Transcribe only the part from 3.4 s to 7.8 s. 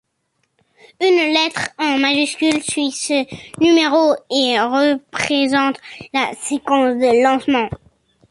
numéro et représente la séquence de lancement.